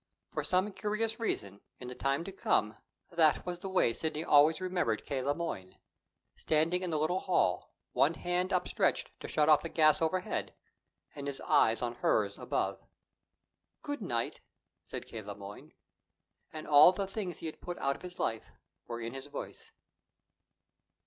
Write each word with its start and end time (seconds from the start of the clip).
For 0.31 0.43
some 0.43 0.71
curious 0.71 1.19
reason, 1.19 1.61
in 1.79 1.87
the 1.87 1.93
time 1.93 2.23
to 2.23 2.31
come, 2.31 2.75
that 3.11 3.45
was 3.45 3.59
the 3.59 3.69
way 3.69 3.93
Sidney 3.93 4.23
always 4.23 4.59
remembered 4.59 5.05
K. 5.05 5.21
Le 5.21 5.35
Moyne 5.35 5.77
standing 6.35 6.81
in 6.81 6.89
the 6.89 6.97
little 6.97 7.19
hall, 7.19 7.69
one 7.91 8.15
hand 8.15 8.51
upstretched 8.51 9.11
to 9.19 9.27
shut 9.27 9.47
off 9.47 9.61
the 9.61 9.69
gas 9.69 10.01
overhead, 10.01 10.55
and 11.13 11.27
his 11.27 11.39
eyes 11.41 11.83
on 11.83 11.93
hers 11.93 12.39
above. 12.39 12.81
"Good 13.83 14.01
night," 14.01 14.41
said 14.87 15.05
K. 15.05 15.21
Le 15.21 15.35
Moyne. 15.35 15.71
And 16.51 16.67
all 16.67 16.91
the 16.91 17.05
things 17.05 17.37
he 17.37 17.45
had 17.45 17.61
put 17.61 17.77
out 17.77 17.95
of 17.95 18.01
his 18.01 18.17
life 18.17 18.49
were 18.87 18.99
in 19.01 19.13
his 19.13 19.27
voice. 19.27 19.71